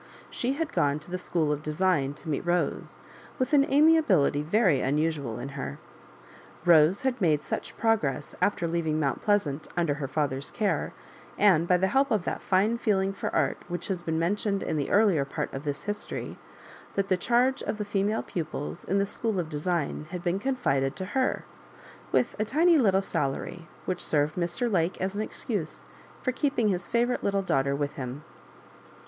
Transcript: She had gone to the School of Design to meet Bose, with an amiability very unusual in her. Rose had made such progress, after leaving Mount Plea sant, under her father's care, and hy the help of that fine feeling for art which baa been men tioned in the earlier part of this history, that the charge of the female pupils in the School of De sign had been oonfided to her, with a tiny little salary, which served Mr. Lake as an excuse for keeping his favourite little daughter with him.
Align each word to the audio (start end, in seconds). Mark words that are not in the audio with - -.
She 0.31 0.53
had 0.53 0.73
gone 0.73 0.97
to 1.01 1.11
the 1.11 1.19
School 1.19 1.51
of 1.51 1.61
Design 1.61 2.15
to 2.15 2.27
meet 2.27 2.43
Bose, 2.43 2.99
with 3.37 3.53
an 3.53 3.71
amiability 3.71 4.41
very 4.41 4.81
unusual 4.81 5.37
in 5.37 5.49
her. 5.49 5.77
Rose 6.65 7.03
had 7.03 7.21
made 7.21 7.43
such 7.43 7.77
progress, 7.77 8.33
after 8.41 8.67
leaving 8.67 8.99
Mount 8.99 9.21
Plea 9.21 9.37
sant, 9.37 9.67
under 9.77 9.93
her 9.93 10.07
father's 10.07 10.49
care, 10.49 10.91
and 11.37 11.69
hy 11.69 11.77
the 11.77 11.85
help 11.89 12.09
of 12.09 12.23
that 12.23 12.41
fine 12.41 12.79
feeling 12.79 13.13
for 13.13 13.29
art 13.35 13.59
which 13.67 13.89
baa 13.89 14.03
been 14.03 14.17
men 14.17 14.35
tioned 14.35 14.63
in 14.63 14.75
the 14.75 14.89
earlier 14.89 15.23
part 15.23 15.53
of 15.53 15.65
this 15.65 15.83
history, 15.83 16.39
that 16.95 17.07
the 17.07 17.15
charge 17.15 17.61
of 17.61 17.77
the 17.77 17.85
female 17.85 18.23
pupils 18.23 18.83
in 18.83 18.97
the 18.97 19.05
School 19.05 19.39
of 19.39 19.49
De 19.49 19.59
sign 19.59 20.07
had 20.09 20.23
been 20.23 20.39
oonfided 20.39 20.95
to 20.95 21.05
her, 21.13 21.43
with 22.11 22.35
a 22.39 22.43
tiny 22.43 22.79
little 22.79 23.03
salary, 23.03 23.67
which 23.85 24.03
served 24.03 24.33
Mr. 24.35 24.67
Lake 24.71 24.99
as 24.99 25.15
an 25.15 25.21
excuse 25.21 25.85
for 26.23 26.31
keeping 26.31 26.69
his 26.69 26.87
favourite 26.87 27.23
little 27.23 27.43
daughter 27.43 27.75
with 27.75 27.97
him. 27.97 28.23